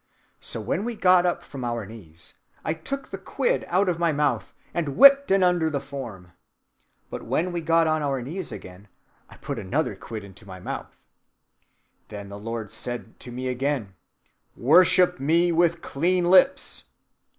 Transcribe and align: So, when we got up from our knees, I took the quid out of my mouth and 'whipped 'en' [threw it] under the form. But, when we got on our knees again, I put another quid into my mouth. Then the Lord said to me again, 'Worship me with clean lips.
So, 0.39 0.59
when 0.59 0.83
we 0.83 0.95
got 0.95 1.27
up 1.27 1.43
from 1.43 1.63
our 1.63 1.85
knees, 1.85 2.33
I 2.65 2.73
took 2.73 3.09
the 3.09 3.19
quid 3.19 3.65
out 3.67 3.87
of 3.87 3.99
my 3.99 4.11
mouth 4.11 4.51
and 4.73 4.97
'whipped 4.97 5.29
'en' 5.29 5.41
[threw 5.41 5.45
it] 5.45 5.49
under 5.49 5.69
the 5.69 5.79
form. 5.79 6.31
But, 7.11 7.21
when 7.21 7.51
we 7.51 7.61
got 7.61 7.85
on 7.85 8.01
our 8.01 8.19
knees 8.19 8.51
again, 8.51 8.87
I 9.29 9.37
put 9.37 9.59
another 9.59 9.95
quid 9.95 10.23
into 10.23 10.43
my 10.43 10.59
mouth. 10.59 10.97
Then 12.07 12.29
the 12.29 12.39
Lord 12.39 12.71
said 12.71 13.19
to 13.19 13.31
me 13.31 13.47
again, 13.47 13.93
'Worship 14.55 15.19
me 15.19 15.51
with 15.51 15.83
clean 15.83 16.25
lips. 16.25 16.85